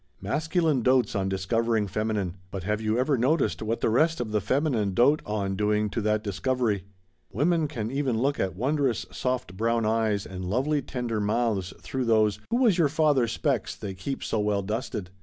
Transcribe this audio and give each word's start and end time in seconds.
Masculine 0.19 0.81
dotes 0.81 1.15
on 1.15 1.29
discovering 1.29 1.85
feminine 1.85 2.33
but 2.49 2.63
have 2.63 2.81
you 2.81 2.97
ever 2.97 3.19
noticed 3.19 3.61
what 3.61 3.81
the 3.81 3.89
rest 3.91 4.19
of 4.19 4.31
the 4.31 4.41
feminine 4.41 4.95
dote 4.95 5.21
on 5.27 5.55
doing 5.55 5.91
to 5.91 6.01
that 6.01 6.23
discovery? 6.23 6.85
Women 7.31 7.67
can 7.67 7.91
even 7.91 8.17
look 8.17 8.39
at 8.39 8.55
wondrous 8.55 9.05
soft 9.11 9.55
brown 9.55 9.85
eyes 9.85 10.25
and 10.25 10.43
lovely 10.43 10.81
tender 10.81 11.19
mouths 11.19 11.71
through 11.81 12.05
those 12.05 12.39
'Who 12.49 12.57
was 12.57 12.79
your 12.79 12.89
father?' 12.89 13.27
'specs' 13.27 13.75
they 13.75 13.93
keep 13.93 14.23
so 14.23 14.39
well 14.39 14.63
dusted. 14.63 15.11